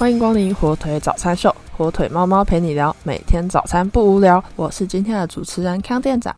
[0.00, 4.42] 欢迎光临火腿早餐秀，火腿猫猫陪你聊，每天早餐不无聊。
[4.56, 6.34] 我是今天的主持人康店长，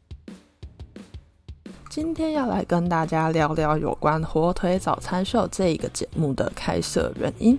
[1.89, 7.57] 今天要来跟大家聊聊有关火腿早餐秀这一个节目的开设原因。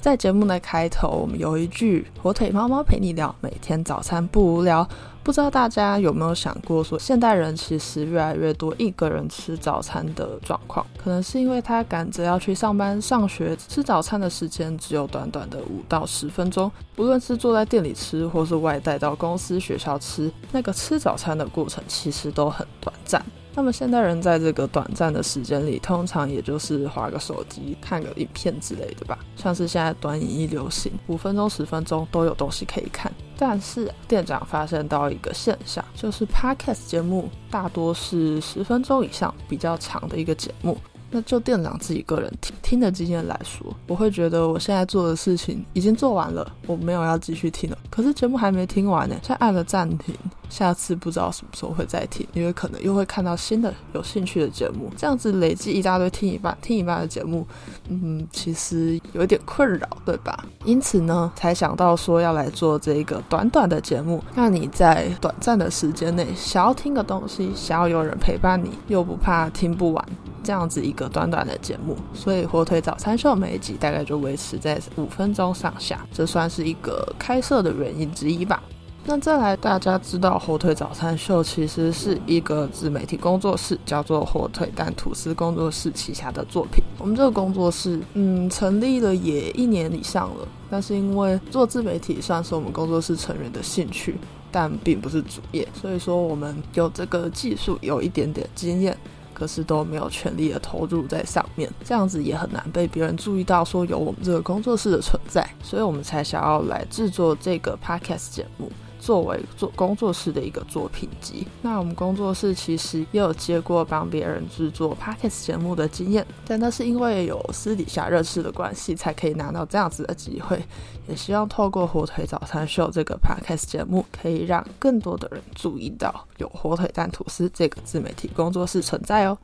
[0.00, 4.88] 在节目的开头，我们有一句“火腿猫猫陪你聊，每天早餐不无聊”。
[5.22, 16.72] 不知道大家有没有想过，说现代人其实越来越多一个人吃早餐的状况，可能是因为他赶着要去上班、上学，吃早餐的时间只有短短的五到十分钟。
[16.96, 23.22] 不论是坐在店里吃，或是外带到公司、学校吃，那个吃早餐的过程其实都很短暂。
[23.60, 29.18] 那么现代人在这个短暂的时间里，通常也就是划个手机、看个影片之类的吧。
[29.36, 33.12] 像是现在短影音流行，五分钟、十分钟都有东西可以看。
[33.36, 40.78] 但是店长发现到一个现象，就是 podcast 节目大多是十分钟以上比较长的一个节目。
[41.10, 47.76] 那就店长自己个人听听的经验来说，我会觉得我现在做的事情已经做完了，我没有要继续听了。
[47.90, 50.14] 可是节目还没听完呢，现在按了暂停，
[50.50, 57.46] 下次不知道什么时候会再听，因为可能又会看到新的有兴趣的节目，这样子累积一大堆听一半听一半的节目，
[57.88, 60.44] 嗯，其实有一点困扰，对吧？
[60.64, 70.04] 因此呢，才想到说要来做这个短短的节目，让你在短暂的时间内想要听个东西，想要有人陪伴你，又不怕听不完。
[70.42, 78.60] 这样子一个短短的节目，所以火腿早餐秀每一集大概就维持在五分钟上下，这算是一个开设的原因之一吧。
[79.04, 86.84] 那再来，大家知道火腿早餐秀其实是一个自媒体工作室，叫做火腿蛋吐司工作室旗下的作品。
[86.98, 94.16] 我们这个工作室，嗯，成立了也一年以上了，但是因为做自媒体算是我们工作室成员的兴趣，
[94.52, 98.96] 但并不是主业，所以说我们有这个技术，有一点点经验。
[99.32, 108.70] 可是都没有全力的投入在上面，这样子也很难被别人注意到，说有我们这个工作室的存在，所以我们才想要来制作这个 podcast 节目。
[109.00, 120.62] 作为做工作室的一个作品集，那我们工作室其实也有接过帮别人制作 podcast 节目的经验，但那是因为有私底下认识的关系，才可以拿到这样子的机会。
[121.08, 129.36] 也希望透过火腿早餐秀这个 podcast 节目，可以让更多的人注意到有火腿蛋吐司这个自媒体工作室存在哦。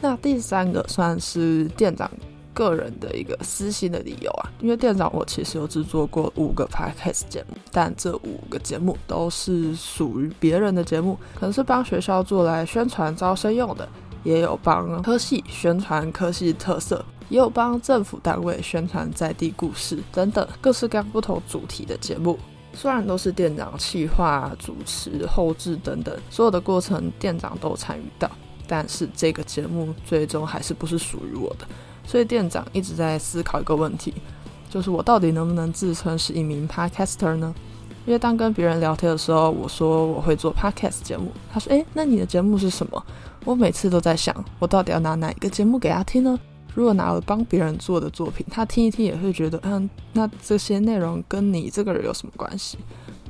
[0.00, 2.10] 那第三个算是店长。
[2.52, 13.88] 个人的一个私心的理由啊，因为店长我其实有制作过五个 podcast 节目，但这五个节目都是属于别人的节目，可能是帮学校做来宣传招生用的，
[14.24, 22.38] 也有帮科系宣传科系特色，也有帮政府单位宣传在地故事等等各式各样不同主题的节目。
[22.72, 28.30] 虽然都是店长企划、主持、后置等等所有的过程，店长都参与到，
[28.68, 31.66] 但是这个节目最终还是不是属于我的。
[32.04, 34.14] 所以店长一直在思考一个问题，
[34.68, 37.54] 就是我到底能不能自称是一名 podcaster 呢？
[38.06, 43.04] 因为当跟别人聊天的时候，我说我会做 podcast 节目，他说：“诶，那你的节目是什么？”
[43.44, 46.38] 我每次都在想，我到底要拿哪一个节目给他听呢？
[46.74, 52.78] 如果拿了帮别人做的作品，他听一听也会觉得，嗯，那这些内容跟你这个人有什么关系？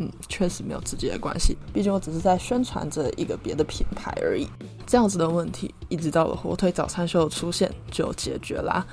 [0.01, 4.49] 嗯，确实没有直接的关系，毕竟我只是在宣传着一个别的品牌而已。
[4.87, 8.85] 这样子的问题，一直到了火腿早餐秀出现就解决啦。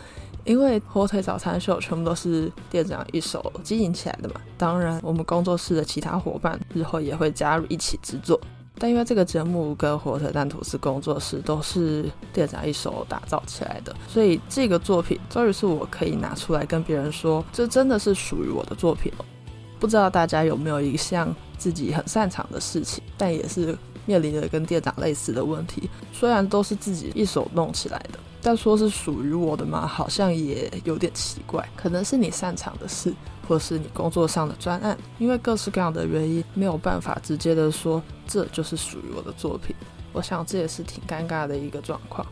[0.44, 4.36] 因为火腿早餐秀全部都是店长一手经营起来的嘛。
[4.58, 8.40] 当然，我们工作室的其他伙伴日后也会加入一起制作。
[8.80, 19.26] 但因为这个节目跟火腿蛋吐司工作室都是店长一手打造起来的，所以这个作品终于是我可以拿出来跟别人说，这真的是属于我的作品了。
[19.80, 23.78] 不知道大家有没有一项自己很擅长的事情，但也是。
[24.08, 31.68] 面临着跟店长类似的问题，虽然都是自己一手弄起来的，但说是属于我的嘛，好像也有点奇怪。
[31.76, 33.14] 可能是你擅长的事，
[33.46, 39.76] 或是你工作上的专案，因为各式各样的原因，没有办法直接的说这就是属于我的作品。
[40.14, 42.26] 我想这也是挺尴尬的一个状况。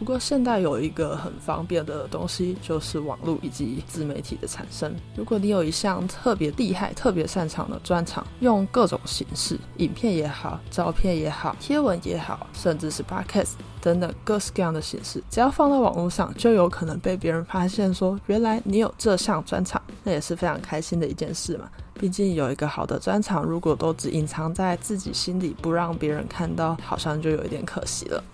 [0.00, 4.90] 不过现代有一个很方便的东西，就是网络以及自媒体的产生。
[5.14, 13.50] 如果你有一项特别厉害、特别擅长的专长，用各种形式，影片也好、照片也好、贴文也好，甚至是 podcast
[13.82, 21.68] 等等各式各样的形式，只要放到网络上，就有可能被别人发现，说原来你有这项专长，那也是非常开心的一件事嘛。
[21.92, 28.24] 毕竟有一个好的专长，如果都只隐藏在自己心里，不让别人看到，好像就有一点可惜了。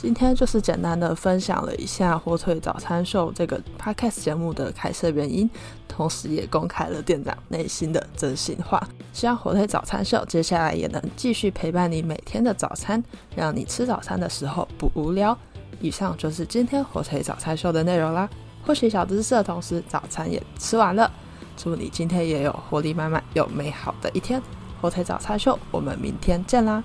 [0.00, 5.50] 今天就是简单的分享了一下火腿早餐秀这个 podcast 节目的开设原因，
[5.88, 8.80] 同时也公开了店长内心的真心话。
[9.12, 13.02] 希望火腿早餐秀接下来也能继续陪伴你每天的早餐，
[13.34, 15.36] 让你吃早餐的时候不无聊。
[15.80, 18.30] 以上就是今天火腿早餐秀的内容啦。
[18.64, 21.10] 获取小知识的同时，早餐也吃完了。
[21.56, 24.40] 祝你今天也有活力满满又美好的一天。
[24.80, 26.84] 火腿早餐秀，我们明天见啦！